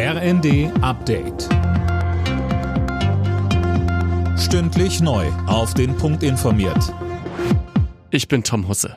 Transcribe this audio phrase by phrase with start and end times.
[0.00, 1.48] RND Update.
[4.38, 5.26] Stündlich neu.
[5.48, 6.94] Auf den Punkt informiert.
[8.12, 8.96] Ich bin Tom Husse.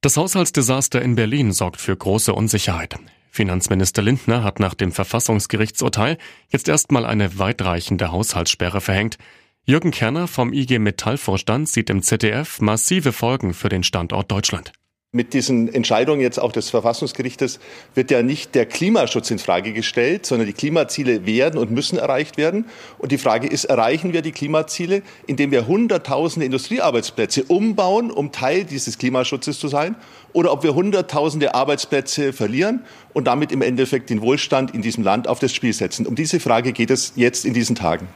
[0.00, 2.94] Das Haushaltsdesaster in Berlin sorgt für große Unsicherheit.
[3.32, 6.18] Finanzminister Lindner hat nach dem Verfassungsgerichtsurteil
[6.50, 9.18] jetzt erstmal eine weitreichende Haushaltssperre verhängt.
[9.64, 14.70] Jürgen Kerner vom IG Metallvorstand sieht im ZDF massive Folgen für den Standort Deutschland.
[15.14, 17.60] Mit diesen Entscheidungen jetzt auch des Verfassungsgerichtes
[17.94, 22.36] wird ja nicht der Klimaschutz in Frage gestellt, sondern die Klimaziele werden und müssen erreicht
[22.36, 22.64] werden.
[22.98, 28.64] Und die Frage ist, erreichen wir die Klimaziele, indem wir hunderttausende Industriearbeitsplätze umbauen, um Teil
[28.64, 29.94] dieses Klimaschutzes zu sein,
[30.32, 35.28] oder ob wir hunderttausende Arbeitsplätze verlieren und damit im Endeffekt den Wohlstand in diesem Land
[35.28, 36.08] auf das Spiel setzen.
[36.08, 38.08] Um diese Frage geht es jetzt in diesen Tagen.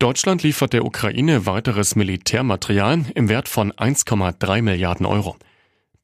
[0.00, 5.36] Deutschland liefert der Ukraine weiteres Militärmaterial im Wert von 1,3 Milliarden Euro.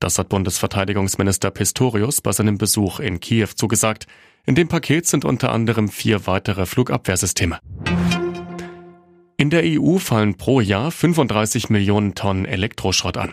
[0.01, 4.07] Das hat Bundesverteidigungsminister Pistorius bei seinem Besuch in Kiew zugesagt.
[4.45, 7.59] In dem Paket sind unter anderem vier weitere Flugabwehrsysteme.
[9.39, 13.33] In der EU fallen pro Jahr 35 Millionen Tonnen Elektroschrott an.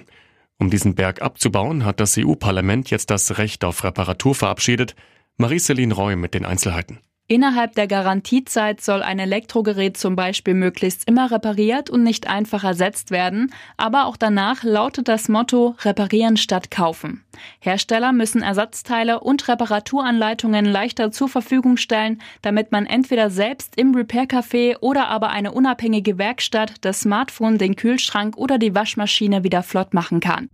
[0.59, 4.95] Um diesen Berg abzubauen, hat das EU-Parlament jetzt das Recht auf Reparatur verabschiedet.
[5.35, 6.99] Marie-Céline Roy mit den Einzelheiten.
[7.27, 13.11] Innerhalb der Garantiezeit soll ein Elektrogerät zum Beispiel möglichst immer repariert und nicht einfach ersetzt
[13.11, 17.23] werden, aber auch danach lautet das Motto Reparieren statt kaufen.
[17.59, 24.79] Hersteller müssen Ersatzteile und Reparaturanleitungen leichter zur Verfügung stellen, damit man entweder selbst im Repair-Café
[24.81, 30.19] oder aber eine unabhängige Werkstatt das Smartphone, den Kühlschrank oder die Waschmaschine wieder flott machen
[30.19, 30.49] kann.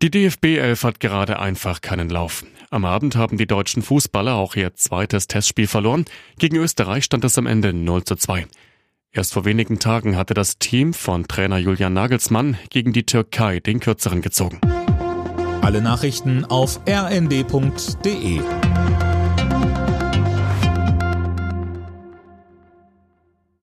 [0.00, 2.44] Die DFB 11 hat gerade einfach keinen Lauf.
[2.70, 6.04] Am Abend haben die deutschen Fußballer auch ihr zweites Testspiel verloren.
[6.38, 8.46] Gegen Österreich stand es am Ende 0 zu 2.
[9.10, 13.80] Erst vor wenigen Tagen hatte das Team von Trainer Julian Nagelsmann gegen die Türkei den
[13.80, 14.60] kürzeren gezogen.
[15.62, 18.40] Alle Nachrichten auf rnd.de